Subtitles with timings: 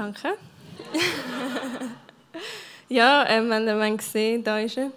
[0.00, 0.28] Danke.
[2.88, 4.90] ja, ähm, wenn ihn gesehen da ist er.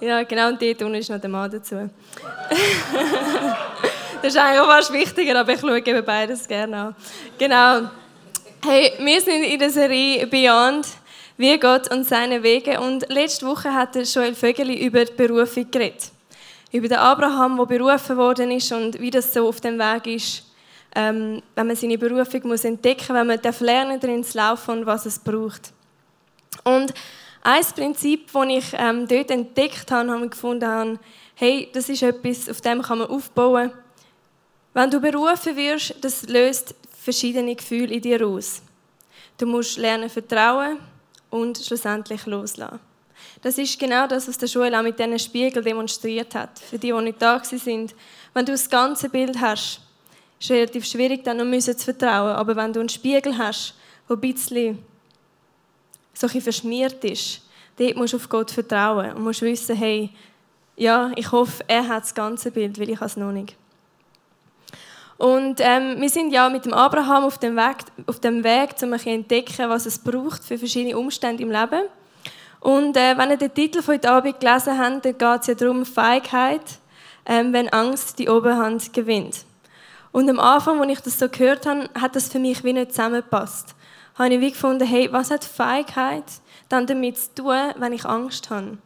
[0.06, 1.76] ja, genau, und dort unten ist noch der Mann dazu.
[4.22, 6.94] das ist eigentlich fast wichtiger, aber ich schaue eben beides gerne an.
[7.38, 7.88] Genau.
[8.62, 10.86] Hey, wir sind in der Serie Beyond,
[11.38, 12.78] wie Gott und seine Wege.
[12.78, 16.10] Und letzte Woche hat Joel Vögeli über die Berufung geredet.
[16.72, 20.49] Über den Abraham, der berufen worden ist und wie das so auf dem Weg ist,
[20.94, 24.86] ähm, wenn man seine Berufung muss entdecken wenn man darf lernen darin zu laufen und
[24.86, 25.72] was es braucht.
[26.64, 26.92] Und
[27.42, 30.98] ein Prinzip, das ich ähm, dort entdeckt habe, habe ich gefunden, habe,
[31.34, 33.72] hey, das ist etwas, auf dem kann man aufbauen.
[34.74, 38.62] Wenn du berufen wirst, das löst verschiedene Gefühle in dir aus.
[39.38, 40.78] Du musst lernen vertrauen
[41.30, 42.78] und schlussendlich loslassen.
[43.42, 46.58] Das ist genau das, was der Joel auch mit diesen Spiegel demonstriert hat.
[46.58, 47.94] Für die, die nicht da sind.
[48.34, 49.80] Wenn du das ganze Bild hast,
[50.40, 52.34] ist relativ schwierig, dann noch zu vertrauen.
[52.34, 53.74] Aber wenn du einen Spiegel hast,
[54.08, 54.78] der ein bisschen,
[56.14, 57.42] so ein verschmiert ist,
[57.76, 60.10] dort musst du auf Gott vertrauen und musst wissen, hey,
[60.76, 63.54] ja, ich hoffe, er hat das ganze Bild, weil ich es noch nicht.
[65.18, 67.76] Und ähm, wir sind ja mit dem Abraham auf dem Weg,
[68.06, 71.82] auf dem Weg um zu entdecken, was es braucht für verschiedene Umstände im Leben.
[72.60, 75.54] Und äh, wenn ihr den Titel von heute Abend gelesen habt, dann geht es ja
[75.54, 76.62] darum, Feigheit,
[77.26, 79.44] ähm, wenn Angst die Oberhand gewinnt.
[80.12, 82.92] Und am Anfang, als ich das so gehört habe, hat das für mich wie nicht
[82.92, 83.74] zusammengepasst.
[84.16, 86.24] Habe ich wie gefunden, hey, was hat Feigheit
[86.68, 88.78] dann damit zu tun, wenn ich Angst habe?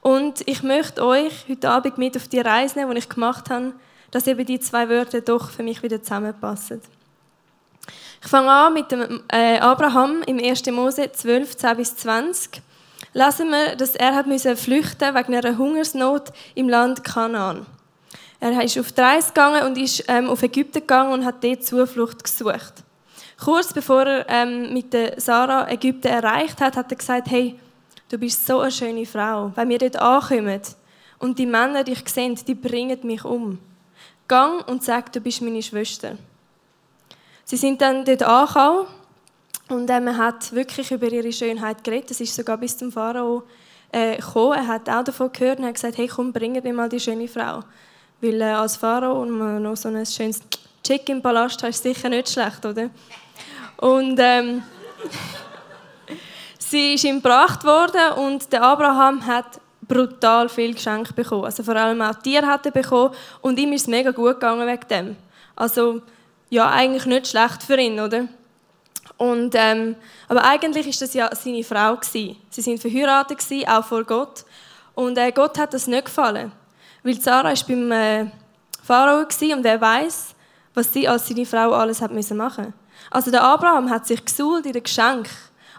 [0.00, 3.74] Und ich möchte euch heute Abend mit auf die Reise nehmen, die ich gemacht habe,
[4.10, 6.80] dass eben die zwei Wörter doch für mich wieder zusammenpassen.
[8.22, 10.66] Ich fange an mit dem äh, Abraham im 1.
[10.66, 12.62] Mose 12, 10 bis 20.
[13.12, 14.26] Lassen wir, dass er hat
[14.58, 17.66] flüchten wegen einer Hungersnot im Land Kanaan.
[18.40, 21.62] Er ist auf die Reise gegangen und ist ähm, auf Ägypten gegangen und hat dort
[21.62, 22.82] Zuflucht gesucht.
[23.38, 27.58] Kurz bevor er ähm, mit der Sarah Ägypten erreicht hat, hat er gesagt, hey,
[28.08, 29.52] du bist so eine schöne Frau.
[29.54, 30.60] Wenn wir dort ankommen
[31.18, 33.58] und die Männer dich sehen, die bringen mich um.
[34.26, 36.16] Gang und sag, du bist meine Schwester.
[37.44, 38.86] Sie sind dann dort angekommen
[39.68, 42.10] und ähm, er hat wirklich über ihre Schönheit geredet.
[42.10, 43.42] Es ist sogar bis zum Pharao
[43.92, 44.54] äh, gekommen.
[44.54, 47.28] Er hat auch davon gehört und hat gesagt, hey, komm, bring mir mal die schöne
[47.28, 47.64] Frau.
[48.20, 50.40] Weil äh, als Pharao und noch so ein schönes
[50.82, 52.90] Chick im Palast hat, ist sicher nicht schlecht, oder?
[53.78, 54.62] Und ähm,
[56.58, 61.44] sie ist ihm gebracht worden und der Abraham hat brutal viel Geschenk bekommen.
[61.44, 64.66] Also vor allem auch Tiere hat er bekommen und ihm ist es mega gut gegangen
[64.66, 65.16] wegen dem.
[65.56, 66.02] Also
[66.48, 68.26] ja, eigentlich nicht schlecht für ihn, oder?
[69.16, 69.96] Und, ähm,
[70.28, 72.36] aber eigentlich ist das ja seine Frau gewesen.
[72.48, 74.44] Sie sind verheiratet gewesen, auch vor Gott.
[74.94, 76.52] Und äh, Gott hat das nicht gefallen.
[77.02, 78.26] Weil Sarah war beim äh,
[78.82, 80.34] Pharao und er weiß,
[80.74, 82.72] was sie als seine Frau alles hat müssen machen.
[83.10, 85.28] Also der Abraham hat sich gesuhlt in den Geschenk,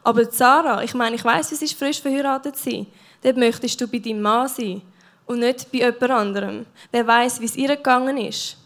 [0.03, 2.87] aber Sarah, ich meine, ich weiß, wie sie ist frisch verheiratet sie.
[3.21, 4.81] Dort möchtest du bei deinem Mann sein
[5.27, 6.65] und nicht bei jemand anderem.
[6.91, 8.57] Der weiß, wie es ihr gegangen ist.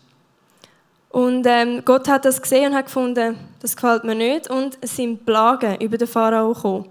[1.09, 4.49] Und ähm, Gott hat das gesehen und hat gefunden, das gefällt mir nicht.
[4.49, 6.89] Und es sind Plagen über den Pharao gekommen.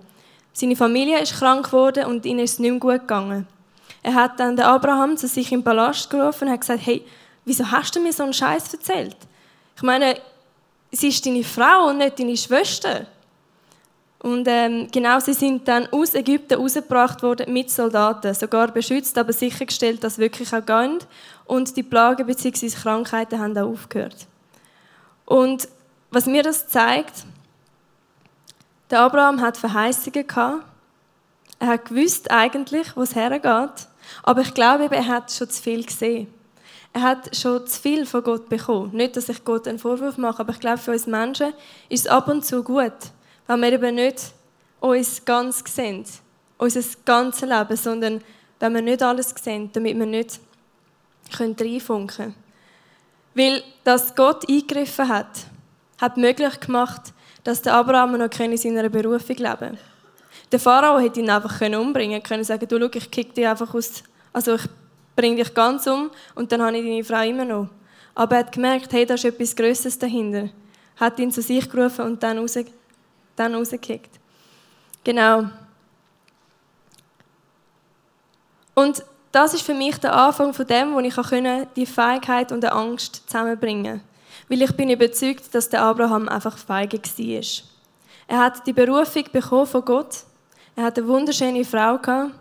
[0.52, 3.46] Seine Familie ist krank geworden und ihnen ist es nicht mehr gut gegangen.
[4.05, 7.03] Er hat dann den Abraham zu sich im Palast gerufen und hat gesagt, hey,
[7.47, 9.17] wieso hast du mir so einen Scheiß erzählt?
[9.75, 10.21] Ich meine,
[10.93, 13.06] sie ist deine Frau und nicht deine Schwester.
[14.19, 19.33] Und ähm, genau, sie sind dann aus Ägypten rausgebracht worden mit Soldaten, sogar beschützt, aber
[19.33, 20.99] sichergestellt, dass wirklich auch gehen.
[21.47, 22.69] Und die Plagen bzw.
[22.69, 24.27] Krankheiten haben auch aufgehört.
[25.25, 25.67] Und
[26.11, 27.25] was mir das zeigt,
[28.91, 30.62] der Abraham hat Verheißungen gehabt.
[31.59, 33.89] Er hat gewusst eigentlich, wo es hergeht.
[34.23, 36.29] Aber ich glaube, er hat schon zu viel gesehen.
[36.93, 38.91] Er hat schon zu viel von Gott bekommen.
[38.93, 41.53] Nicht, dass ich Gott einen Vorwurf mache, aber ich glaube, für uns Menschen
[41.89, 42.93] ist es ab und zu gut,
[43.47, 44.33] wenn wir eben nicht
[44.81, 46.05] uns ganz sehen,
[46.56, 48.21] unser ganzes Leben, sondern
[48.61, 50.41] wenn wir nicht alles sehen, damit wir nicht
[51.33, 52.35] reinfunken können.
[53.35, 55.47] Weil, dass Gott eingegriffen hat,
[56.01, 57.12] hat möglich gemacht,
[57.43, 59.79] dass der Abraham noch in seiner Berufung leben kann.
[60.55, 63.75] Der Pharao hätte ihn einfach umbringen können, können sagen, du, schau, ich kick dich einfach
[63.75, 64.62] aus, also ich
[65.17, 67.69] bringe dich ganz um und dann habe ich deine Frau immer noch.
[68.15, 70.51] Aber er hat gemerkt, hey, da ist etwas Größeres dahinter.
[70.95, 72.56] Hat ihn zu sich gerufen und dann, raus,
[73.35, 74.11] dann rausgekickt.
[75.03, 75.49] Genau.
[78.77, 81.17] Und das ist für mich der Anfang von dem, wo ich
[81.75, 84.05] die Feigheit und die Angst zusammenbringen konnte.
[84.49, 87.65] Weil ich bin überzeugt, dass der Abraham einfach feige war.
[88.29, 90.23] Er hat die Berufung bekommen von Gott
[90.76, 92.32] er hatte eine wunderschöne Frau gehabt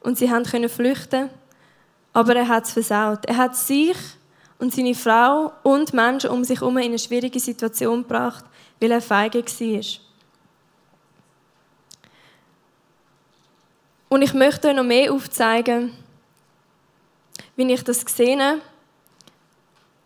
[0.00, 1.30] und sie konnten flüchten,
[2.12, 3.24] aber er hat es versaut.
[3.26, 3.96] Er hat sich
[4.58, 8.44] und seine Frau und Menschen um sich herum in eine schwierige Situation gebracht,
[8.80, 10.00] weil er feige war.
[14.08, 15.92] Und ich möchte euch noch mehr aufzeigen,
[17.56, 18.60] wie ich das sehe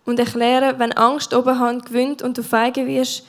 [0.04, 3.26] und erklären, wenn Angst Oberhand gewinnt und du feige wirst,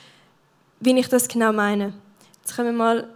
[0.80, 1.94] wie ich das genau meine.
[2.42, 3.10] Jetzt können wir mal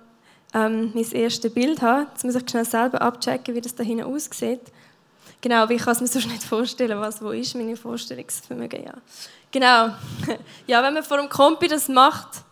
[0.54, 2.08] ähm, mein erstes Bild haben.
[2.12, 4.62] Jetzt muss ich schnell selber abchecken, wie das da hinten aussieht.
[5.42, 8.94] Genau, wie ich kann es mir sonst nicht vorstellen, was wo ist, meine Vorstellungsvermögen, ja.
[9.52, 9.94] Genau.
[10.68, 12.44] ja, wenn man vor dem Kompi das macht,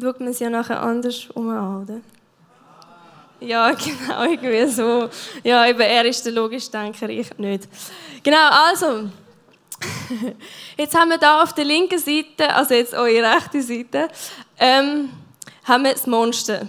[0.00, 2.00] schaut man es ja nachher anders um an, oder?
[3.40, 5.08] Ja, genau, irgendwie so.
[5.44, 7.68] Ja, eben, er ist der logische Denker, ich nicht.
[8.22, 9.08] Genau, also.
[10.76, 14.08] Jetzt haben wir da auf der linken Seite, also jetzt eure rechte Seite,
[14.58, 15.10] ähm,
[15.62, 16.66] haben wir das Monster.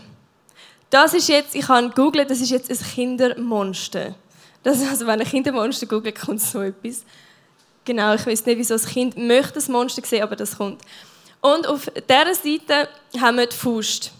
[0.90, 4.16] Das ist jetzt, ich habe gegoogelt, das ist jetzt ein Kindermonster.
[4.64, 7.04] Das, also wenn ein Kindermonster googelt, kommt so etwas.
[7.86, 10.82] Genau, ich weiß nicht, wieso das Kind möchte das Monster sehen, aber das kommt.
[11.42, 12.90] Und auf dieser Seite
[13.20, 14.12] haben wir die Faust.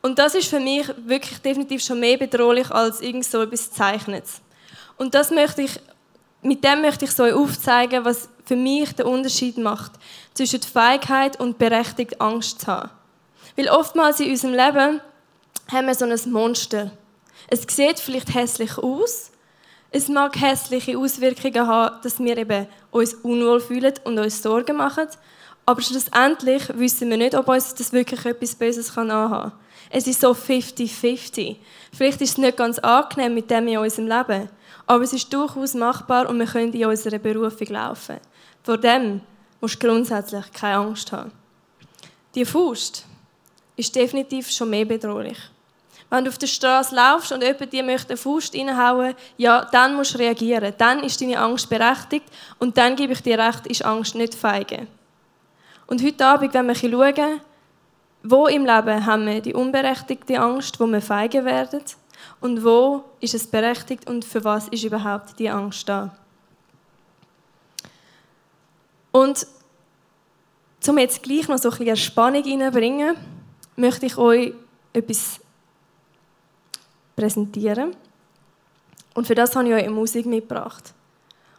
[0.00, 4.40] Und das ist für mich wirklich definitiv schon mehr bedrohlich als irgend so etwas Zeichnetes.
[4.96, 5.78] Und das möchte ich,
[6.42, 9.92] mit dem möchte ich so aufzeigen, was für mich den Unterschied macht
[10.34, 12.90] zwischen Feigheit und berechtigt Angst zu haben.
[13.56, 15.00] Weil oftmals in unserem Leben
[15.72, 16.90] haben wir so ein Monster.
[17.48, 19.30] Es sieht vielleicht hässlich aus.
[19.90, 25.08] Es mag hässliche Auswirkungen haben, dass wir eben uns unwohl fühlen und uns Sorgen machen.
[25.66, 29.52] Aber schlussendlich wissen wir nicht, ob uns das wirklich etwas Böses anhaben kann.
[29.90, 31.56] Es ist so 50-50.
[31.92, 34.48] Vielleicht ist es nicht ganz angenehm mit dem in unserem Leben,
[34.86, 38.16] aber es ist durchaus machbar und wir können in unserer Berufung laufen.
[38.62, 39.20] Vor dem
[39.60, 41.32] musst du grundsätzlich keine Angst haben.
[42.34, 43.04] Die Faust
[43.76, 45.38] ist definitiv schon mehr bedrohlich.
[46.12, 49.94] Wenn du auf der Straße laufst und jemand dir möchte eine Faust reinhauen, ja, dann
[49.94, 50.74] musst du reagieren.
[50.76, 52.26] Dann ist deine Angst berechtigt
[52.58, 54.88] und dann gebe ich dir recht, ist Angst nicht feige.
[55.86, 57.40] Und heute Abend, wenn wir schauen,
[58.24, 61.80] wo im Leben haben wir die unberechtigte Angst, wo wir feige werden?
[62.42, 66.14] Und wo ist es berechtigt und für was ist überhaupt die Angst da?
[69.12, 69.46] Und
[70.86, 73.16] um jetzt gleich noch so ein bisschen Spannung reinzubringen,
[73.76, 74.52] möchte ich euch
[74.92, 75.41] etwas
[77.16, 77.94] präsentieren.
[79.14, 80.94] Und für das habe ich euch Musik mitgebracht.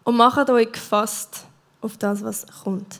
[0.03, 1.45] Und macht euch gefasst
[1.81, 3.00] auf das, was kommt.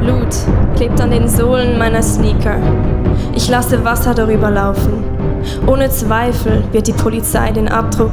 [0.00, 0.34] Blut
[0.76, 2.58] klebt an den Sohlen meiner Sneaker.
[3.34, 5.04] Ich lasse Wasser darüber laufen.
[5.66, 8.12] Ohne Zweifel wird die Polizei den Abdruck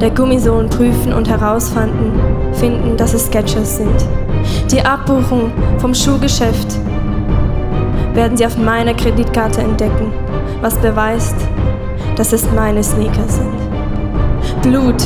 [0.00, 4.06] der Gummisohlen prüfen und herausfinden, finden, dass es Sketchers sind.
[4.70, 6.78] Die Abbuchung vom Schuhgeschäft
[8.18, 10.12] werden sie auf meiner Kreditkarte entdecken,
[10.60, 11.36] was beweist,
[12.16, 13.56] dass es meine Sneaker sind.
[14.60, 15.00] Blut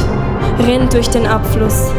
[0.66, 1.92] rinnt durch den Abfluss.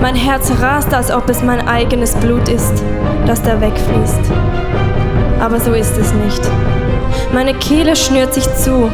[0.00, 2.80] Mein Herz rast, als ob es mein eigenes Blut ist,
[3.26, 4.20] das da wegfließt.
[5.40, 6.42] Aber so ist es nicht.
[7.34, 8.88] Meine Kehle schnürt sich zu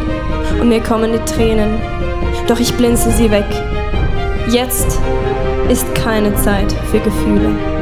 [0.58, 1.78] und mir kommen die Tränen.
[2.46, 3.44] Doch ich blinze sie weg.
[4.48, 4.98] Jetzt
[5.68, 7.77] ist keine Zeit für Gefühle.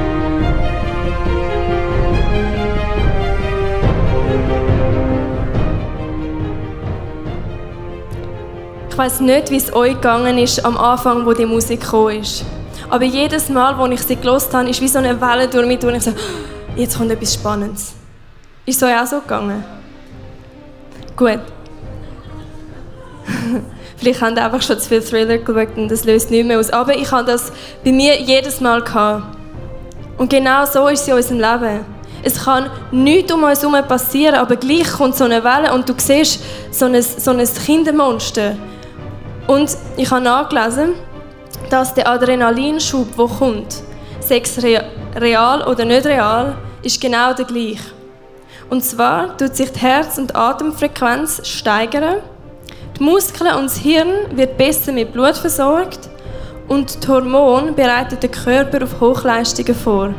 [8.96, 12.46] Ich weiß nicht, wie es euch gegangen ist am Anfang, wo die Musik gekommen ist.
[12.88, 15.82] Aber jedes Mal, wo ich sie gelost habe, ist wie so eine Welle durch mich,
[15.82, 16.12] wo ich so,
[16.76, 17.92] jetzt kommt etwas Spannendes.
[18.64, 19.62] Ist es euch auch so gegangen?
[21.14, 21.40] Gut.
[23.98, 26.70] Vielleicht haben ihr einfach schon zu viel Thriller geschaut und das löst nicht mehr aus.
[26.70, 27.52] Aber ich habe das
[27.84, 29.24] bei mir jedes Mal gehabt.
[30.16, 31.84] Und genau so ist es in unserem Leben.
[32.22, 35.92] Es kann nichts um uns herum passieren, aber gleich kommt so eine Welle und du
[35.98, 38.56] siehst so ein, so ein Kindermonster
[39.46, 40.94] und ich habe nachgelesen,
[41.70, 43.82] dass der Adrenalinschub, der kommt,
[44.20, 47.92] Sex real oder nicht real, ist genau der gleiche.
[48.68, 52.16] Und zwar tut sich die Herz- und Atemfrequenz steigern,
[52.98, 56.08] die Muskeln und das Hirn wird besser mit Blut versorgt
[56.68, 60.14] und die Hormone bereiten den Körper auf Hochleistungen vor.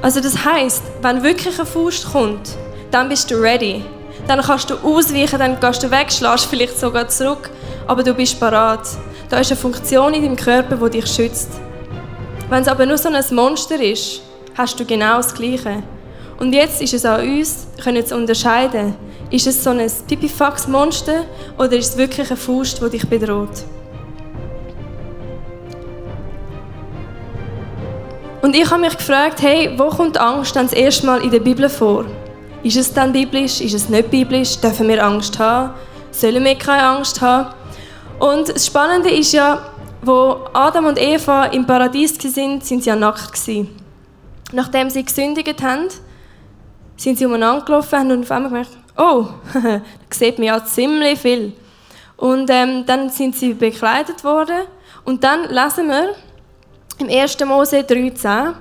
[0.00, 2.56] Also das heißt, wenn wirklich ein Faust kommt,
[2.90, 3.84] dann bist du ready
[4.28, 7.50] dann kannst du ausweichen, dann gehst du weg, schlägst vielleicht sogar zurück,
[7.86, 8.86] aber du bist parat.
[9.28, 11.50] Da ist eine Funktion in deinem Körper, die dich schützt.
[12.48, 14.20] Wenn es aber nur so ein Monster ist,
[14.56, 15.82] hast du genau das Gleiche.
[16.38, 18.94] Und jetzt ist es an uns, können zu unterscheiden,
[19.30, 21.24] ist es so ein Pipifax-Monster
[21.56, 23.64] oder ist es wirklich eine Faust, die dich bedroht.
[28.42, 31.40] Und ich habe mich gefragt, hey, wo kommt Angst dann das erste Mal in der
[31.40, 32.04] Bibel vor?
[32.62, 33.60] Ist es dann biblisch?
[33.60, 34.58] Ist es nicht biblisch?
[34.58, 35.74] Dürfen wir Angst haben?
[36.12, 37.54] sollen wir keine Angst haben.
[38.18, 39.70] Und das Spannende ist ja,
[40.02, 43.68] wo Adam und Eva im Paradies waren, sind sie ja nackt gewesen.
[44.52, 45.88] Nachdem sie gesündigt haben,
[46.96, 51.54] sind sie umeinander gelaufen und auf einmal gemerkt, oh, da sieht man ja ziemlich viel.
[52.16, 54.66] Und ähm, dann sind sie bekleidet worden
[55.04, 56.14] und dann lesen wir
[56.98, 57.40] im 1.
[57.44, 58.54] Mose 3,10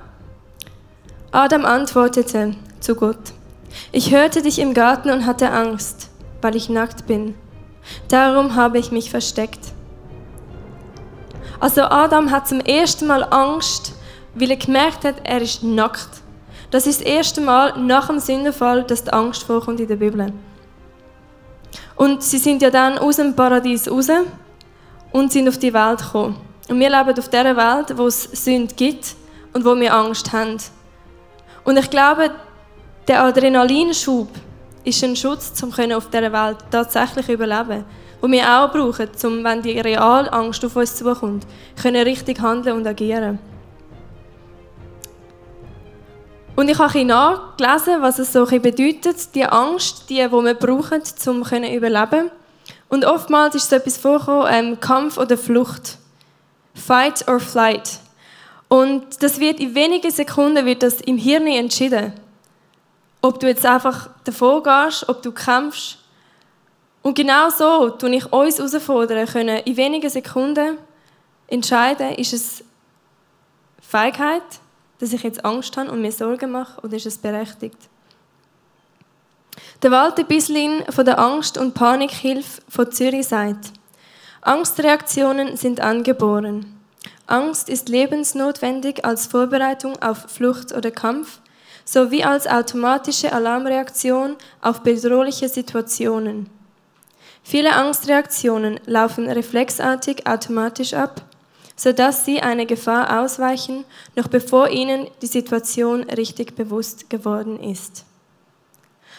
[1.31, 3.33] Adam antwortete zu Gott,
[3.91, 6.09] ich hörte dich im Garten und hatte Angst,
[6.41, 7.35] weil ich nackt bin.
[8.07, 9.59] Darum habe ich mich versteckt.
[11.59, 13.93] Also Adam hat zum ersten Mal Angst,
[14.33, 16.21] weil er gemerkt hat, er ist nackt.
[16.71, 20.31] Das ist das erste Mal nach dem Sündenfall, dass die Angst vorkommt in der Bibel.
[21.95, 24.07] Und sie sind ja dann aus dem Paradies raus
[25.11, 26.37] und sind auf die Welt gekommen.
[26.69, 29.15] Und wir leben auf dieser Welt, wo es Sünde gibt
[29.53, 30.57] und wo wir Angst haben.
[31.63, 32.31] Und ich glaube,
[33.07, 34.29] der Adrenalinschub
[34.83, 37.85] ist ein Schutz, um auf dieser Welt tatsächlich überleben.
[38.21, 41.45] Den wir auch brauchen, um, wenn die reale Angst auf uns zukommt,
[41.81, 43.39] können richtig handeln und agieren.
[46.55, 51.43] Und ich habe nachgelesen, was es so bedeutet, die Angst, die, die wir brauchen, um
[51.43, 52.29] zu überleben.
[52.89, 55.97] Und oftmals ist so etwas vorgekommen, ähm, Kampf oder Flucht.
[56.73, 57.99] Fight or flight.
[58.67, 62.13] Und das wird in wenigen Sekunden wird das im Hirn entschieden.
[63.21, 65.99] Ob du jetzt einfach davor gehst, ob du kämpfst.
[67.03, 70.77] Und genau so tue ich uns herausfordern können, in wenigen Sekunden
[71.47, 72.63] entscheiden, ist es
[73.81, 74.43] Feigheit,
[74.99, 77.77] dass ich jetzt Angst habe und mir Sorgen mache, oder ist es berechtigt?
[79.81, 83.73] Der Walter Bislin von der Angst- und Panikhilfe von Zürich sagt,
[84.41, 86.79] Angstreaktionen sind angeboren.
[87.25, 91.39] Angst ist lebensnotwendig als Vorbereitung auf Flucht oder Kampf
[91.85, 96.49] sowie als automatische Alarmreaktion auf bedrohliche Situationen.
[97.43, 101.23] Viele Angstreaktionen laufen reflexartig automatisch ab
[101.81, 103.85] sodass sie eine Gefahr ausweichen,
[104.15, 108.05] noch bevor ihnen die Situation richtig bewusst geworden ist.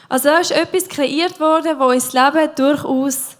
[0.08, 3.36] Also da ist etwas kreiert worden, wo uns Leben durchaus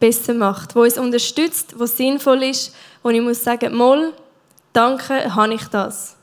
[0.00, 2.74] besser macht, wo uns unterstützt, wo sinnvoll ist,
[3.04, 4.12] wo ich muss sagen, Moll,
[4.72, 6.16] danke, habe ich das.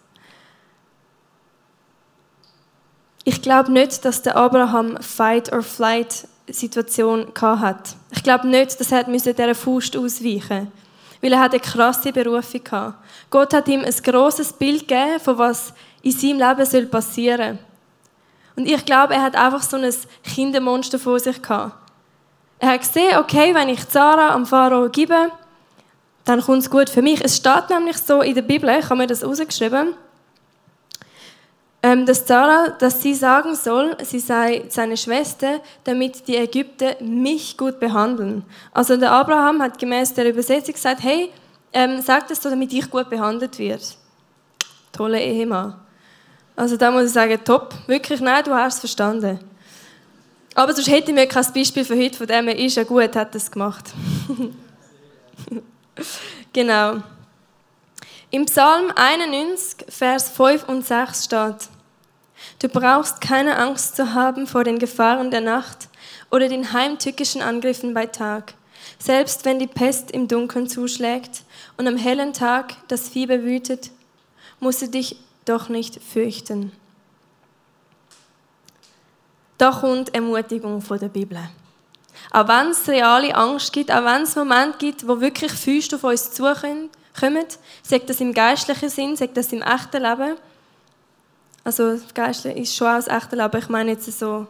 [3.24, 7.96] Ich glaube nicht, dass der Abraham Fight or Flight Situation hat.
[8.12, 10.68] Ich glaube nicht, dass er dieser Faust ausweichen musste
[11.22, 12.96] weil er hat eine krasse Berufung hatte.
[13.30, 17.66] Gott hat ihm ein grosses Bild gegeben, von was in seinem Leben passieren soll.
[18.56, 21.74] Und ich glaube, er hat einfach so ein Kindermonster vor sich gehabt.
[22.60, 25.32] Er hat gesehen, okay, wenn ich Zara am Pharao gebe,
[26.26, 27.24] dann kommt es gut für mich.
[27.24, 29.94] Es steht nämlich so in der Bibel, ich habe mir das rausgeschrieben,
[31.82, 37.80] dass Sarah, dass sie sagen soll, sie sei seine Schwester, damit die Ägypter mich gut
[37.80, 38.44] behandeln.
[38.72, 41.32] Also der Abraham hat gemäß der Übersetzung gesagt, hey,
[41.74, 43.84] ähm, sag das so, damit ich gut behandelt werde.
[44.92, 45.76] Tolle Ehemann.
[46.56, 47.74] Also da muss ich sagen, top.
[47.88, 49.40] Wirklich, nein, du hast es verstanden.
[50.54, 53.16] Aber sonst hätte ich mir kein Beispiel für heute, von dem er ist ja gut,
[53.16, 53.92] hat es gemacht.
[56.54, 57.02] genau.
[58.34, 61.68] Im Psalm 91, Vers 5 und 6 steht,
[62.60, 65.90] Du brauchst keine Angst zu haben vor den Gefahren der Nacht
[66.32, 68.54] oder den heimtückischen Angriffen bei Tag,
[68.98, 71.44] selbst wenn die Pest im Dunkeln zuschlägt
[71.76, 73.92] und am hellen Tag das Fieber wütet,
[74.62, 76.72] musst du dich doch nicht fürchten.
[79.58, 81.38] Da kommt Ermutigung von der Bibel.
[82.32, 86.06] Auch wenn es reale Angst gibt, auch wenn es Momente gibt, wo wirklich Füße auf
[86.06, 86.90] uns zukommen,
[87.20, 87.46] kommen,
[87.84, 90.38] sagt das im geistlichen Sinn, sagt das im echten Leben.
[91.64, 94.48] Also geistlich ist schon auch das echte Leben, ich meine jetzt so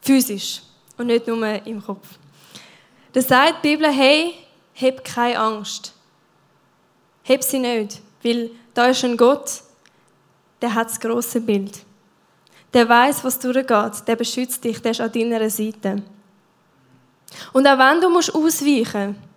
[0.00, 0.62] physisch
[0.96, 2.06] und nicht nur im Kopf.
[3.12, 4.34] Da sagt die Bibel, hey,
[4.80, 5.92] hab keine Angst.
[7.24, 9.62] Hab sie nicht, weil da ist ein Gott,
[10.60, 11.78] der hat das große Bild.
[12.72, 16.02] Der weiß, was durchgeht, der beschützt dich, der ist an deiner Seite.
[17.52, 19.35] Und auch wenn du musst ausweichen musst,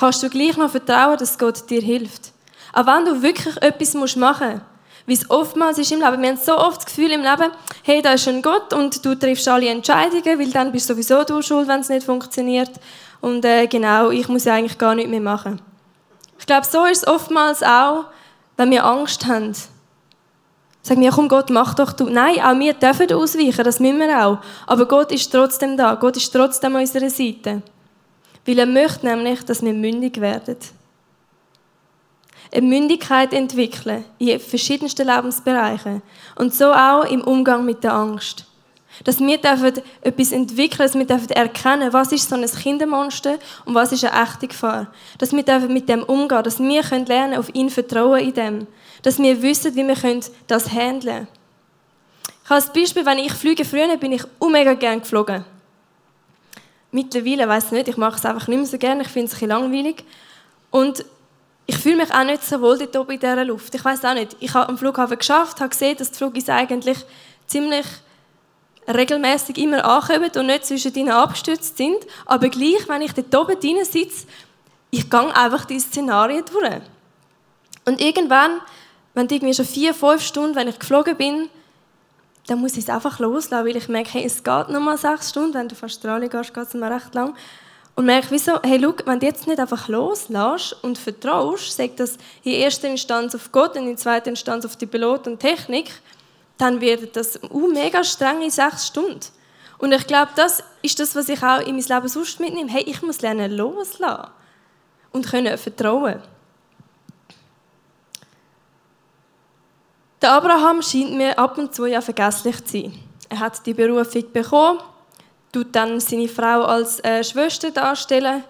[0.00, 2.32] kannst du gleich noch vertrauen, dass Gott dir hilft.
[2.72, 4.62] Auch wenn du wirklich etwas machen musst,
[5.06, 6.22] wie es oftmals ist im Leben.
[6.22, 7.52] Wir haben so oft das Gefühl im Leben,
[7.82, 11.22] hey, da ist ein Gott und du triffst alle Entscheidungen, weil dann bist du sowieso
[11.24, 12.70] du schuld, wenn es nicht funktioniert.
[13.20, 15.60] Und äh, genau, ich muss ja eigentlich gar nichts mehr machen.
[16.38, 18.06] Ich glaube, so ist es oftmals auch,
[18.56, 19.52] wenn wir Angst haben.
[20.82, 22.08] Sagen wir, komm Gott, mach doch du.
[22.08, 24.38] Nein, auch wir dürfen ausweichen, das müssen wir auch.
[24.66, 27.62] Aber Gott ist trotzdem da, Gott ist trotzdem an unserer Seite.
[28.46, 30.56] Weil er möchte nämlich, dass wir mündig werden.
[32.52, 36.02] Eine Mündigkeit entwickeln in verschiedensten Lebensbereichen.
[36.36, 38.46] Und so auch im Umgang mit der Angst.
[39.04, 43.74] Dass wir dürfen etwas entwickeln, dass wir dürfen erkennen, was ist so ein Kindermonster und
[43.74, 44.88] was ist eine echte Gefahr.
[45.18, 48.66] Dass wir dürfen mit dem umgehen, dass wir können lernen, auf ihn vertrauen in dem.
[49.02, 51.28] Dass wir wissen, wie wir können das handeln können.
[52.44, 55.44] Ich habe als Beispiel, wenn ich fliege, früher bin ich mega gerne geflogen.
[56.92, 59.42] Mittlerweile, weiß ich nicht, ich mache es einfach nicht mehr so gerne, ich finde es
[59.42, 60.04] ein langweilig.
[60.70, 61.04] Und
[61.66, 63.74] ich fühle mich auch nicht so wohl dort oben in dieser Luft.
[63.74, 64.36] Ich weiß auch nicht.
[64.40, 66.98] Ich habe am Flughafen geschafft, habe gesehen, dass die Flugis eigentlich
[67.46, 67.86] ziemlich
[68.88, 71.98] regelmäßig immer ankommen und nicht zwischen ihnen abgestürzt sind.
[72.26, 74.26] Aber gleich, wenn ich dort oben drin sitze,
[74.90, 76.82] ich gehe einfach diese Szenarien durch.
[77.84, 78.60] Und irgendwann,
[79.14, 81.48] wenn irgendwie schon vier, fünf Stunden, wenn ich geflogen bin,
[82.50, 85.30] dann muss ich es einfach loslassen, weil ich merke, hey, es geht noch mal sechs
[85.30, 87.36] Stunden, wenn du von Australien gehst, geht es mal recht lang.
[87.94, 92.16] Und merke, wieso, hey, schau, wenn du jetzt nicht einfach loslässt und vertraust, sagt das
[92.42, 95.92] in erster Instanz auf Gott und in zweiter Instanz auf die Pilot und Technik,
[96.58, 99.20] dann wird das uh, mega streng in sechs Stunden.
[99.78, 102.70] Und ich glaube, das ist das, was ich auch in mein Leben sonst mitnehme.
[102.70, 104.28] Hey, ich muss lernen loslassen
[105.12, 106.20] und können vertrauen.
[110.22, 112.94] Der Abraham scheint mir ab und zu ja vergesslich zu sein.
[113.30, 114.80] Er hat die Berufung bekommen,
[115.52, 118.44] tut dann seine Frau als äh, Schwester darstellen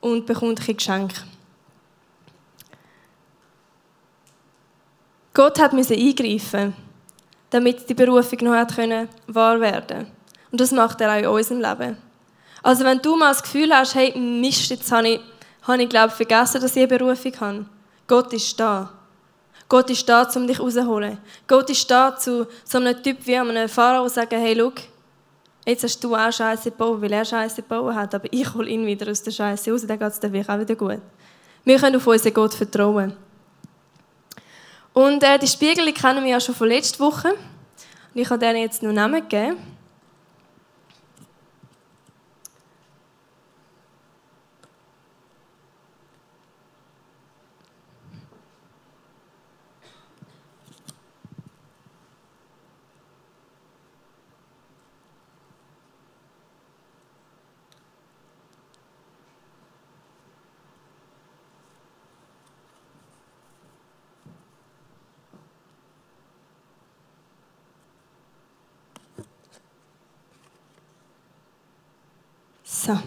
[0.00, 1.12] und bekommt ein Geschenk.
[5.32, 6.74] Gott hat müssen eingreifen,
[7.48, 10.06] damit die Berufung noch hat können wahr werden.
[10.50, 11.96] Und das macht er auch in unserem Leben.
[12.62, 15.20] Also wenn du mal das Gefühl hast, hey Mist, jetzt habe ich,
[15.62, 17.66] habe ich glaube vergessen, dass ich eine Berufung habe.
[18.06, 18.92] Gott ist da.
[19.70, 21.16] Gott ist da, um dich rauszuholen.
[21.46, 24.72] Gott ist da, zu so einem Typ wie einem Pharao zu sagen, hey, schau,
[25.64, 28.84] jetzt hast du auch Scheiße gebaut, weil er Scheiße gebaut hat, aber ich hole ihn
[28.84, 30.98] wieder aus der Scheiße raus, dann geht es dann auch wieder gut.
[31.64, 33.16] Wir können auf unseren Gott vertrauen.
[34.92, 37.28] Und äh, die Spiegel kennen wir ja schon von letzter Woche.
[37.28, 39.56] Und ich habe denen jetzt noch Namen gegeben.
[72.86, 72.98] So.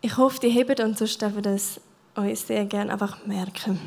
[0.00, 1.80] Ich hoffe, die hebt und sonst dürfen das
[2.16, 3.78] euch sehr gerne einfach merken.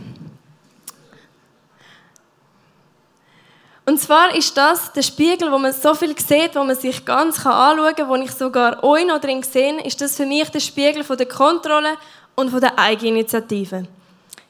[3.86, 7.46] Und zwar ist das der Spiegel, wo man so viel sieht, wo man sich ganz
[7.46, 11.04] anschauen kann, wo ich sogar euch noch drin sehe, ist das für mich der Spiegel
[11.04, 11.98] von der Kontrolle
[12.36, 13.86] und von der Eigeninitiative.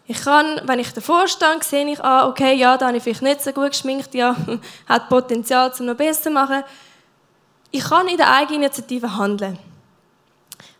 [0.05, 3.23] Ich kann, wenn ich davor stehe, sehe ich, ah, okay, ja, da habe ich vielleicht
[3.23, 4.35] nicht so gut geschminkt, ja,
[4.87, 6.63] hat Potenzial, um noch besser zu machen.
[7.75, 9.57] Ich kann in der Eigeninitiative handeln.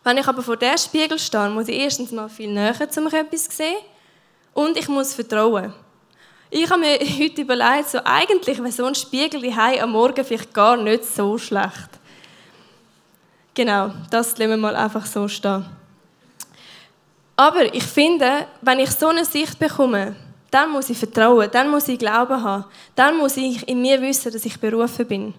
[0.04, 3.46] Wenn ich aber vor der Spiegel stehe, muss ich erstens mal viel näher, um etwas
[3.46, 3.82] sehen.
[4.52, 5.74] Und ich muss vertrauen.
[6.50, 10.54] Ich habe mir heute überlegt, so eigentlich wäre so ein Spiegel daheim am Morgen vielleicht
[10.54, 11.90] gar nicht so schlecht.
[13.54, 15.66] Genau, das lassen wir mal einfach so stehen.
[17.34, 20.14] Aber ich finde, wenn ich so eine Sicht bekomme,
[20.52, 24.32] dann muss ich vertrauen, dann muss ich Glauben haben, dann muss ich in mir wissen,
[24.32, 25.34] dass ich berufen bin.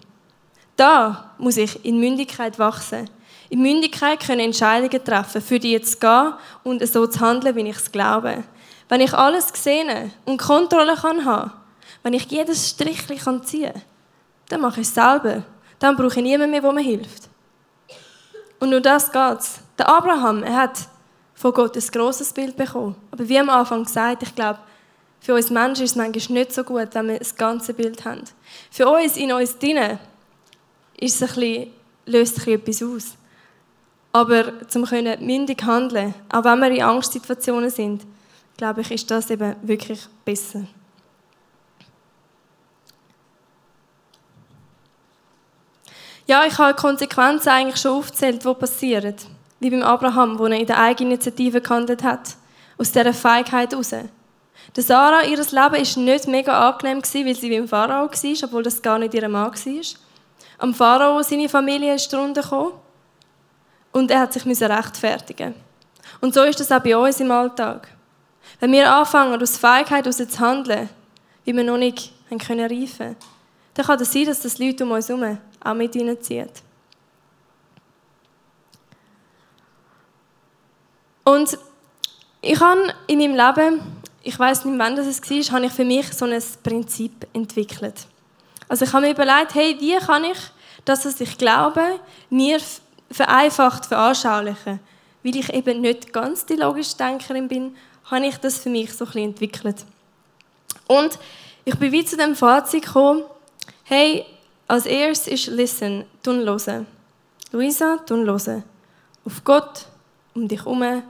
[0.76, 3.08] Da muss ich in Mündigkeit wachsen.
[3.48, 6.34] In Mündigkeit können Entscheidungen treffen, für die jetzt gehen
[6.64, 8.44] und so zu handeln, wie ich es glaube.
[8.88, 11.52] Wenn ich alles gesehen und Kontrolle kann haben,
[12.02, 13.82] wenn ich jedes kann ziehen kann,
[14.48, 15.42] dann mache ich es selber.
[15.78, 17.28] Dann brauche ich niemanden mehr, der mir hilft.
[18.58, 19.60] Und nur das geht's.
[19.78, 20.78] Der Abraham, er hat
[21.34, 22.96] von Gott ein grosses Bild bekommen.
[23.10, 24.58] Aber wie am Anfang gesagt, ich glaube,
[25.20, 28.22] für uns Menschen ist es manchmal nicht so gut, wenn wir das ganze Bild haben.
[28.70, 29.98] Für uns, in uns drinnen,
[30.98, 31.70] ist es ein bisschen,
[32.06, 33.16] löst es etwas aus.
[34.12, 38.06] Aber zum können mündig handeln, auch wenn wir in Angstsituationen sind,
[38.56, 40.66] glaube ich, ist das eben wirklich besser.
[46.26, 49.14] Ja, ich habe Konsequenzen eigentlich schon aufgezählt, die passieren.
[49.60, 52.36] Wie beim Abraham, wo er in der Eigeninitiative gehandelt hat.
[52.78, 53.90] Aus dieser Feigheit heraus.
[53.90, 58.82] Der Sarah, ihr Leben war nicht mega angenehm, weil sie beim Pharao war, obwohl das
[58.82, 60.05] gar nicht ihr Mann war.
[60.58, 62.72] Am Pharao, seine Familie ist darunter gekommen.
[63.92, 65.54] Und er hat sich rechtfertigen
[66.20, 67.88] Und so ist das auch bei uns im Alltag.
[68.60, 70.88] Wenn wir anfangen, aus Feigheit heraus zu handeln,
[71.44, 73.16] wie wir noch nicht haben können reifen
[73.76, 76.62] dann kann es sein, dass das Leute um uns herum auch mit reinzieht.
[81.24, 81.58] Und
[82.40, 83.82] ich habe in meinem Leben,
[84.22, 88.06] ich weiß nicht, wann das war, habe ich für mich so ein Prinzip entwickelt.
[88.68, 90.38] Also ich habe mir überlegt, hey, wie kann ich
[90.84, 92.00] das, was ich glaube,
[92.30, 92.60] mir
[93.10, 94.80] vereinfacht veranschaulichen?
[95.22, 97.76] Weil ich eben nicht ganz die logische Denkerin bin,
[98.10, 99.84] habe ich das für mich so ein bisschen entwickelt.
[100.86, 101.18] Und
[101.64, 103.24] ich bin wie zu dem Fazit gekommen,
[103.84, 104.24] hey,
[104.68, 106.86] als erstes ist Listen, tun hören.
[107.52, 108.64] Luisa, tun hören.
[109.24, 109.86] Auf Gott,
[110.34, 111.02] um dich herum,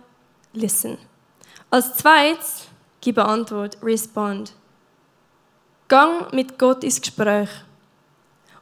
[0.52, 0.98] listen.
[1.70, 2.68] Als zweites,
[3.00, 4.52] gib eine Antwort, respond.
[5.88, 7.48] Gang mit Gott ins Gespräch.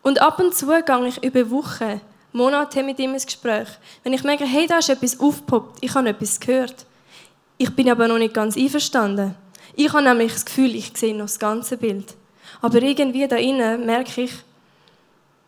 [0.03, 2.01] Und ab und zu gehe ich über Wochen,
[2.33, 3.69] Monate mit ihm ins Gespräch.
[4.03, 6.85] Wenn ich merke, hey, da ist etwas aufgepoppt, ich habe etwas gehört.
[7.57, 9.35] Ich bin aber noch nicht ganz einverstanden.
[9.75, 12.15] Ich habe nämlich das Gefühl, ich sehe noch das ganze Bild.
[12.61, 14.33] Aber irgendwie da innen merke ich,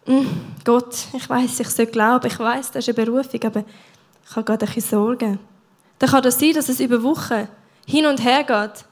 [0.06, 0.28] hm,
[0.64, 3.64] Gott, ich weiß, ich soll glauben, ich weiß, das ist eine Berufung, aber
[4.24, 5.38] ich habe gerade ein bisschen Sorgen.
[5.98, 7.48] Dann kann das sein, dass es über Wochen
[7.86, 8.85] hin und her geht.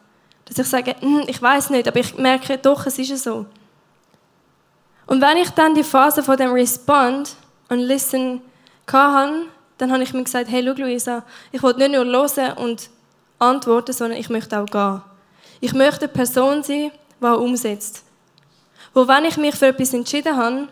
[0.46, 3.46] Dass ich sage, hm, ich weiß nicht, aber ich merke doch, es ist so.
[5.06, 7.36] Und wenn ich dann die Phase von dem Respond
[7.68, 8.40] und Listen
[8.90, 9.46] hatte,
[9.78, 12.90] dann habe ich mir gesagt, hey, schau, Luisa, ich will nicht nur hören und
[13.38, 15.02] antworten, sondern ich möchte auch gehen.
[15.60, 18.04] Ich möchte eine Person sein, die auch umsetzt.
[18.92, 20.68] Wo, wenn ich mich für etwas entschieden habe,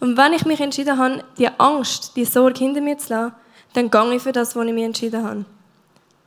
[0.00, 3.34] und wenn ich mich entschieden habe, die Angst, die Sorge hinter mir zu lassen,
[3.74, 5.44] dann gehe ich für das, was ich mich entschieden habe.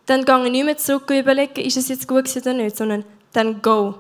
[0.08, 3.06] Dann gehe ich nicht mehr zurück und überlege, ist es jetzt gut oder nicht, sondern
[3.34, 3.96] dann go.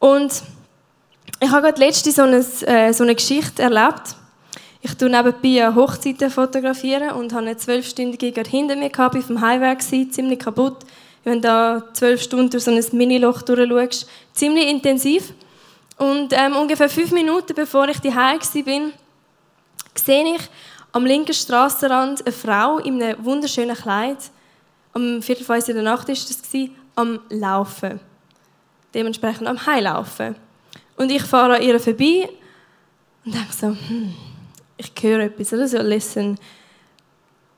[0.00, 0.42] Und
[1.40, 4.16] ich habe gerade letzte so eine, äh, so eine Geschichte erlebt.
[4.80, 9.40] Ich tue nebenbei Hochzeiten fotografieren und habe eine zwölfstündige gerade hinter mir gehabt, auf dem
[9.40, 10.78] Highway gewesen, ziemlich kaputt.
[11.22, 15.34] Wenn du da zwölf Stunden durch so ein Miniloch durchschaust, ziemlich intensiv.
[15.98, 18.92] Und ähm, ungefähr fünf Minuten bevor ich daheim bin,
[19.94, 20.42] sehe ich
[20.92, 24.18] am linken Strassenrand eine Frau in einem wunderschönen Kleid.
[24.92, 26.42] Am Viertel vor in der Nacht war das
[26.94, 28.00] am Laufen.
[28.94, 30.34] Dementsprechend am Heilaufen.
[30.96, 32.28] Und ich fahre an ihr vorbei
[33.24, 34.14] und denke so, hm,
[34.76, 36.38] ich höre etwas, oder so, listen.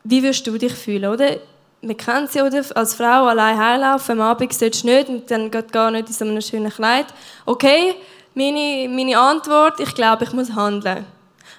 [0.05, 1.37] Wie wirst du dich fühlen, oder?
[1.83, 2.62] Man kennt sie, oder?
[2.75, 6.14] Als Frau allein heilaufen, am Abend sollst du nicht und dann geht gar nicht in
[6.14, 7.07] so einem schönen Kleid.
[7.47, 7.95] Okay,
[8.35, 11.07] meine, meine Antwort, ich glaube, ich muss handeln.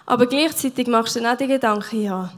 [0.05, 2.31] Aber gleichzeitig machst du dann auch die Gedanken, ja,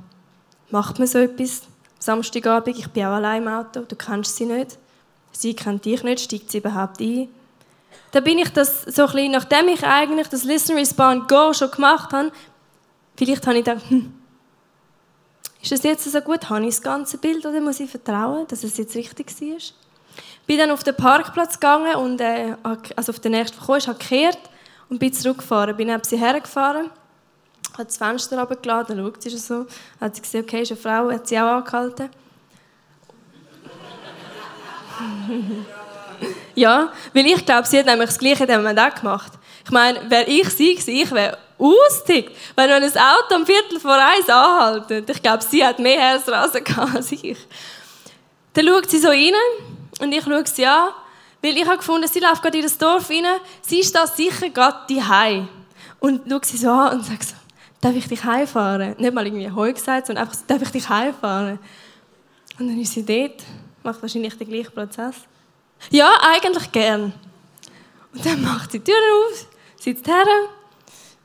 [0.70, 1.64] macht man so etwas?
[2.04, 4.78] Samstagabend, ich bin auch allein im Auto, du kennst sie nicht.
[5.32, 7.30] Sie kennt dich nicht, steigt sie überhaupt ein?
[8.12, 11.72] Da bin ich das so ein bisschen, nachdem ich eigentlich das Listen, Respond, Go schon
[11.72, 12.32] gemacht habe,
[13.16, 14.14] vielleicht habe ich gedacht, hm,
[15.62, 16.50] ist das jetzt so gut?
[16.50, 19.58] Habe ich das ganze Bild oder muss ich vertrauen, dass es jetzt richtig war?
[20.46, 22.58] Bin dann auf den Parkplatz gegangen und äh,
[22.98, 24.40] also auf den nächsten gekommen, habe gekehrt
[24.90, 25.78] und bin zurückgefahren.
[25.78, 26.90] Bin neben sie hergefahren,
[27.74, 29.66] habe das Fenster runtergeladen, dann schaut sie so,
[30.00, 32.10] hat sie gesehen, okay, ist eine Frau, hat sie auch angehalten.
[36.56, 39.32] ja, weil ich glaube, sie hat nämlich das Gleiche in dem Moment auch gemacht.
[39.66, 43.94] Ich meine, wäre ich sie gewesen, ich wäre ausgetickt, wenn ein Auto um Viertel vor
[43.94, 45.10] eins anhaltet.
[45.10, 47.38] Ich glaube, sie hat mehr Herzrasen als ich.
[48.54, 49.34] Dann schaut sie so rein
[50.00, 50.90] und ich schaue sie an,
[51.42, 53.26] weil ich habe gefunden, sie läuft gerade in das Dorf rein,
[53.62, 55.02] sie ist da sicher gerade die
[56.00, 57.36] Und schaue sie so an und sage so,
[57.84, 58.96] darf ich dich heimfahren?
[58.98, 61.60] Nicht mal irgendwie Heu gesagt, sondern einfach so, darf ich dich heimfahren?
[62.58, 63.44] Und dann ist sie dort,
[63.84, 65.16] macht wahrscheinlich den gleichen Prozess.
[65.90, 67.14] Ja, eigentlich gern.
[68.14, 69.48] Und dann macht sie die Tür auf,
[69.80, 70.26] sitzt her,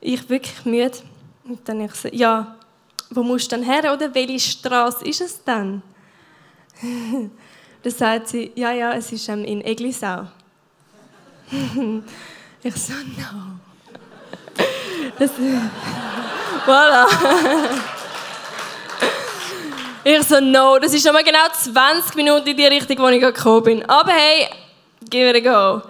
[0.01, 0.99] ich wirklich müde.
[1.45, 2.57] Und dann ich so, ja,
[3.11, 5.83] wo musst du denn her, oder welche Straße ist es denn?
[7.83, 10.27] Dann sagt sie, ja, ja, es ist ähm, in Eglisau.
[12.63, 13.59] ich so, no.
[15.19, 15.31] Das,
[16.69, 17.07] voilà.
[20.05, 23.21] ich so, no, das ist schon mal genau 20 Minuten in die Richtung, wo ich
[23.21, 23.89] gekommen bin.
[23.89, 24.49] Aber hey,
[25.09, 25.83] give it a go.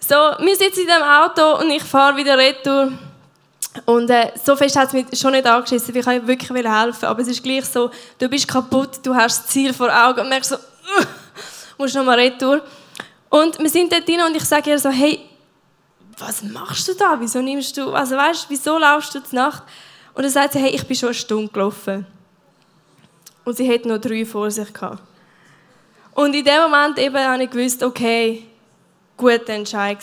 [0.00, 0.14] So,
[0.44, 2.92] wir sitzen in dem Auto und ich fahre wieder retour.
[3.86, 7.06] Und äh, so fest hat es mich schon nicht angeschissen, ich wollte wirklich helfen.
[7.06, 10.28] Aber es ist gleich so, du bist kaputt, du hast das Ziel vor Augen und
[10.28, 11.04] merkst so, uh,
[11.78, 12.60] musst nochmal retour.
[13.30, 15.20] Und wir sind dort drin und ich sage ihr so, hey,
[16.18, 17.16] was machst du da?
[17.18, 19.62] Wieso nimmst du, also weißt, wieso laufst du zur Nacht?
[20.14, 22.06] Und dann sagt sie, hey, ich bin schon eine Stunde gelaufen.
[23.44, 25.02] Und sie hat noch drei vor sich gehabt.
[26.14, 28.44] Und in dem Moment eben habe ich gewusst, okay,
[29.16, 29.98] guter Entscheid.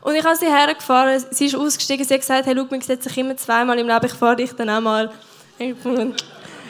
[0.00, 3.02] Und ich habe sie hergefahren, sie ist ausgestiegen, sie hat gesagt, hey, schau, man sieht
[3.02, 5.10] sich immer zweimal im Leben, ich fahre dich dann auch mal.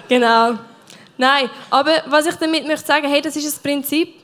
[0.08, 0.58] Genau.
[1.16, 4.14] Nein, aber was ich damit möchte sagen, hey, das ist ein Prinzip,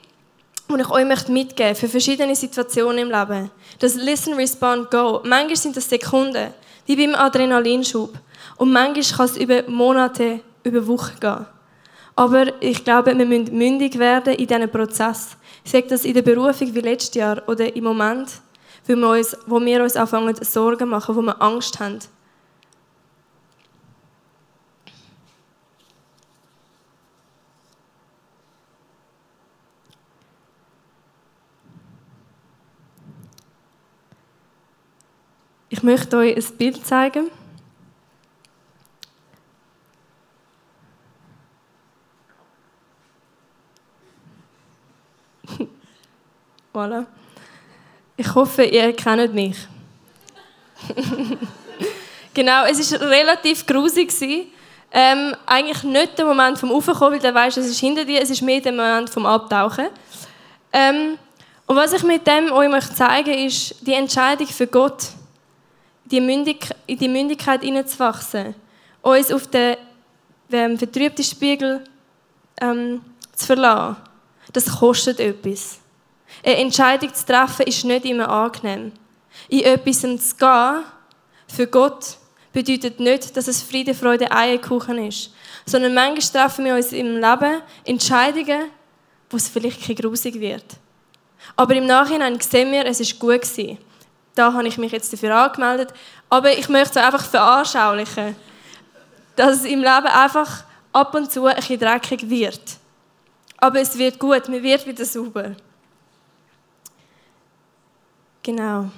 [0.67, 3.53] das ich euch möchte mitgeben für verschiedene Situationen im Leben.
[3.79, 5.21] Das Listen, Respond, Go.
[5.25, 6.53] Manchmal sind das Sekunden,
[6.87, 8.13] wie beim Adrenalinschub.
[8.57, 11.47] Und manchmal kann es über Monate, über Wochen gehen.
[12.15, 15.37] Aber ich glaube, wir müssen mündig werden in diesem Prozess.
[15.65, 18.41] Ich sage das in der Berufung wie letztes Jahr oder im Moment.
[18.87, 21.99] wo wir uns, wo wir uns anfangen Sorgen machen, wo wir Angst haben.
[35.69, 37.29] Ich möchte euch ein Bild zeigen.
[46.73, 47.07] voilà.
[48.17, 49.57] Ich hoffe, ihr kennt mich.
[52.35, 54.13] genau, es war relativ grusig.
[54.93, 58.31] Ähm, eigentlich nicht der Moment vom Aufkommen, weil du weißt, es ist hinter dir, es
[58.31, 59.89] ist mehr der Moment vom Abtauchen.
[60.73, 61.19] Ähm,
[61.67, 65.09] und was ich mit dem euch möchte zeigen ist die Entscheidung für Gott,
[66.11, 68.55] die Mündig in die Mündigkeit hineinzuwachsen,
[69.03, 69.77] uns auf den
[70.51, 71.85] ähm, vertrübten Spiegel
[72.61, 73.03] ähm,
[73.35, 73.97] zu verlassen.
[74.53, 75.79] Das kostet etwas.
[76.45, 78.93] Eine Entscheidung zu treffen ist nicht immer angenehm.
[79.49, 80.85] In etwas zu gehen,
[81.49, 82.19] für Gott,
[82.53, 85.31] bedeutet nicht, dass es Friede, Freude, Eierkuchen ist.
[85.67, 88.71] Sondern manchmal treffen wir uns im Leben Entscheidungen,
[89.29, 90.65] wo es vielleicht grusig wird.
[91.55, 93.43] Aber im Nachhinein sehen wir, es ist gut.
[94.37, 95.93] Da habe ich mich jetzt dafür angemeldet.
[96.31, 98.37] Aber ich möchte es einfach veranschaulichen,
[99.35, 102.61] dass es im Leben einfach ab und zu ein bisschen dreckig wird.
[103.57, 105.57] Aber es wird gut, man wird wieder sauber.
[108.43, 108.91] Genau.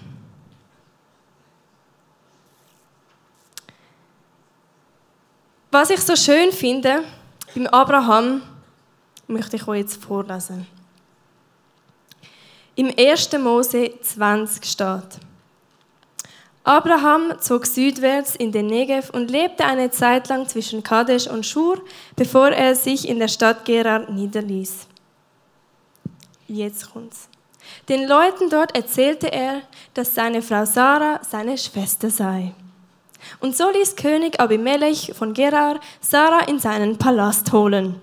[5.70, 7.04] Was ich so schön finde
[7.54, 8.42] beim Abraham,
[9.28, 10.66] möchte ich euch jetzt vorlesen.
[12.74, 13.32] Im 1.
[13.38, 15.27] Mose 20 steht:
[16.68, 21.80] Abraham zog südwärts in den Negev und lebte eine Zeit lang zwischen Kadesh und Schur,
[22.14, 24.86] bevor er sich in der Stadt Gerar niederließ.
[26.46, 27.30] Jetzt kommt's.
[27.88, 29.62] Den Leuten dort erzählte er,
[29.94, 32.52] dass seine Frau Sarah seine Schwester sei.
[33.40, 37.98] Und so ließ König Abimelech von Gerar Sarah in seinen Palast holen.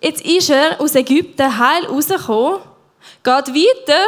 [0.00, 2.58] Jetzt ist er aus Ägypten heil rausgekommen,
[3.22, 4.04] geht weiter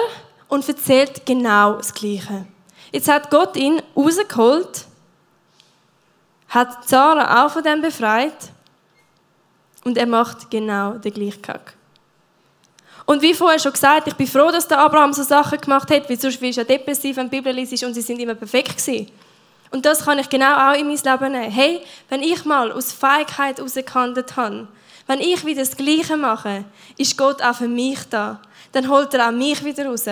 [0.48, 2.46] und erzählt genau das Gleiche.
[2.92, 4.86] Jetzt hat Gott ihn rausgeholt,
[6.48, 8.36] hat Sarah auch von dem befreit
[9.84, 11.74] und er macht genau den gleichen Kack.
[13.04, 16.08] Und wie vorher schon gesagt, ich bin froh, dass der Abraham so Sachen gemacht hat,
[16.10, 19.10] weil sonst du ja depressiv, wenn die Bibel liest und sie sind immer perfekt gewesen.
[19.70, 21.50] Und das kann ich genau auch in mein Leben nehmen.
[21.50, 24.68] Hey, wenn ich mal aus Feigheit herausgehandelt habe,
[25.06, 26.64] wenn ich wieder das Gleiche mache,
[26.98, 28.40] ist Gott auch für mich da.
[28.72, 30.04] Dann holt er auch mich wieder raus.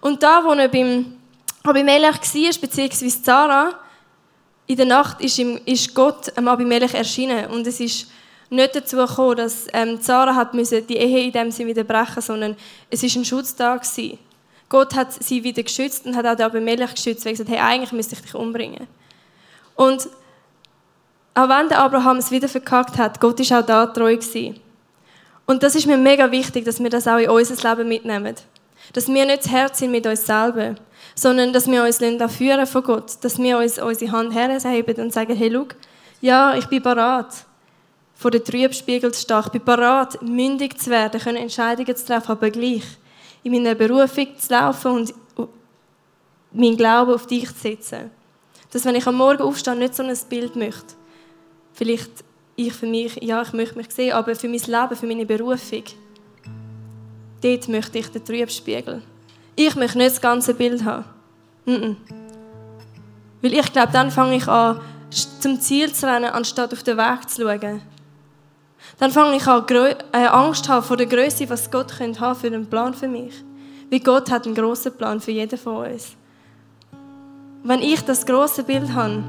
[0.00, 1.18] Und da, wo er beim
[1.64, 3.74] Abimelech war, beziehungsweise Sarah,
[4.66, 7.46] in der Nacht ist, ihm, ist Gott am Abimelech erschienen.
[7.46, 8.08] Und es ist
[8.50, 12.22] nicht dazu gekommen, dass ähm, Sarah hat müssen die Ehe in dem Sinne wieder brechen
[12.22, 12.56] sondern
[12.90, 14.18] es ist ein Schutz da gewesen.
[14.68, 17.58] Gott hat sie wieder geschützt und hat auch den Abimelech geschützt, weil er gesagt hey,
[17.58, 18.86] eigentlich müsste ich dich umbringen.
[19.74, 20.08] Und
[21.34, 24.60] auch wenn der Abraham es wieder verkackt hat, Gott ist auch da treu gewesen.
[25.46, 28.34] Und das ist mir mega wichtig, dass wir das auch in unser Leben mitnehmen.
[28.92, 30.74] Dass wir nicht zu Herz sind mit uns selber,
[31.14, 31.98] sondern dass wir uns
[32.32, 33.12] führen von Gott.
[33.22, 35.66] Dass wir uns unsere Hand herheben und sagen, hey, schau,
[36.20, 37.26] ja, ich bin bereit
[38.14, 39.42] vor den Trübspiegel zu stehen.
[39.44, 42.82] Ich bin bereit, mündig zu werden, können Entscheidungen zu treffen, aber gleich
[43.44, 45.14] in meiner Berufung zu laufen und
[46.52, 48.10] meinen Glauben auf dich zu setzen.
[48.72, 50.94] Dass wenn ich am Morgen aufstehe, nicht so ein Bild möchte.
[51.72, 52.10] Vielleicht
[52.56, 55.84] ich für mich, ja, ich möchte mich sehen, aber für mein Leben, für meine Berufung,
[57.42, 59.02] dort möchte ich den Trübspiegel.
[59.56, 61.04] Ich möchte nicht das ganze Bild haben.
[61.66, 61.96] -mm.
[63.42, 64.80] Weil ich glaube, dann fange ich an,
[65.40, 67.82] zum Ziel zu rennen, anstatt auf den Weg zu schauen.
[68.98, 69.64] Dann fange ich an,
[70.12, 73.08] äh, Angst zu haben vor der Größe, was Gott könnte haben für einen Plan für
[73.08, 73.34] mich.
[73.90, 76.16] Weil Gott hat einen großen Plan für jeden von uns.
[77.62, 79.22] Wenn ich das große Bild habe,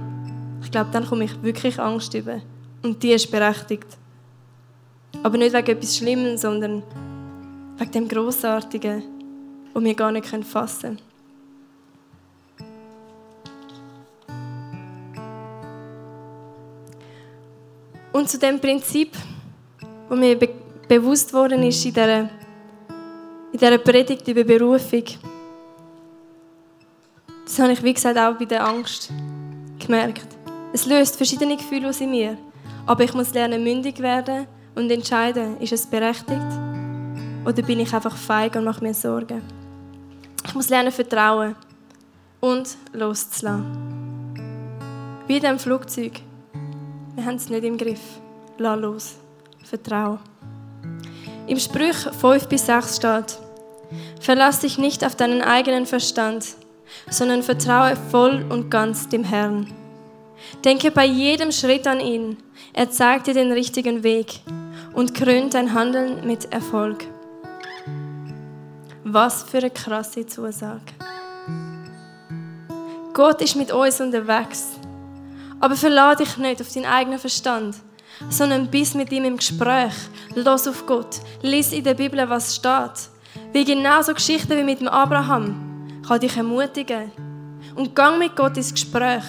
[0.62, 2.42] ich glaube, dann komme ich wirklich Angst über.
[2.84, 3.98] Und die ist berechtigt.
[5.24, 6.84] Aber nicht wegen etwas Schlimmem, sondern
[7.80, 9.04] wegen dem Grossartigen,
[9.74, 11.10] das wir gar nicht fassen können.
[18.12, 19.16] Und zu dem Prinzip,
[20.10, 20.50] wo mir be
[20.88, 22.22] bewusst worden ist in dieser,
[23.52, 25.04] in dieser Predigt über Berufung.
[27.46, 29.12] Das habe ich, wie gesagt, auch bei der Angst
[29.78, 30.26] gemerkt.
[30.74, 32.40] Es löst verschiedene Gefühle aus in mir.
[32.88, 36.79] Aber ich muss lernen, mündig werden und entscheiden, ist es berechtigt
[37.46, 39.42] oder bin ich einfach feig und mache mir Sorgen.
[40.46, 41.56] Ich muss lernen, vertrauen
[42.40, 43.90] und loszulassen.
[45.28, 46.22] Wie in Flugzeug.
[47.16, 48.02] Wir haben es nicht im Griff.
[48.58, 49.16] Lass los.
[49.64, 50.20] Vertrauen.
[51.48, 53.40] Im Sprüch 5 bis 6 steht,
[54.20, 56.46] Verlass dich nicht auf deinen eigenen Verstand,
[57.10, 59.68] sondern vertraue voll und ganz dem Herrn.
[60.64, 62.38] Denke bei jedem Schritt an ihn.
[62.74, 64.42] Er zeigt dir den richtigen Weg
[64.94, 67.06] und krönt dein Handeln mit Erfolg.
[69.12, 70.94] Was für eine krasse Zusage.
[73.12, 74.68] Gott ist mit uns unterwegs.
[75.60, 77.76] Aber verlade dich nicht auf deinen eigenen Verstand,
[78.30, 79.94] sondern bist mit ihm im Gespräch.
[80.36, 81.22] Los auf Gott.
[81.42, 83.10] Lies in der Bibel, was steht.
[83.52, 87.12] Wie genau so Geschichten wie mit dem Abraham kann dich ermutigen.
[87.76, 89.24] Und gang mit Gott ins Gespräch.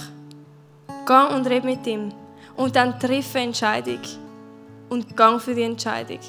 [1.06, 2.12] Gang und red mit ihm.
[2.54, 4.00] Und dann triff eine Entscheidung.
[4.90, 6.20] Und gang für die Entscheidung.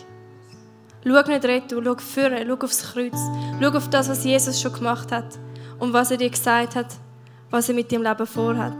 [1.03, 3.17] Schau nicht retour, schau vorne, schau aufs Kreuz.
[3.59, 5.39] Schau auf das, was Jesus schon gemacht hat.
[5.79, 6.87] Und was er dir gesagt hat,
[7.49, 8.77] was er mit deinem Leben vorhat.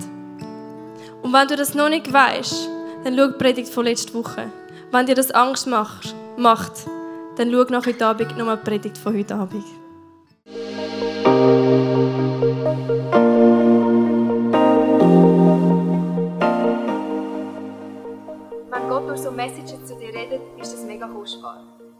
[1.24, 2.70] Und wenn du das noch nicht weißt,
[3.04, 4.52] dann schau die Predigt von letzter Woche.
[4.92, 6.74] Wenn dir das Angst macht, macht
[7.38, 9.66] dann schau nach heute Abend nochmal die Predigt von heute Abend.
[18.70, 21.81] Wenn Gott durch so Messages zu dir redet, ist das mega kostbar.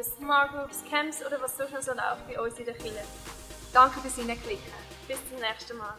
[0.00, 3.02] über Smart Groups, Camps oder was sonst noch so läuft bei uns in der Kirche.
[3.72, 4.72] Danke fürs Hineinklicken.
[5.06, 5.94] Bis zum nächsten Mal.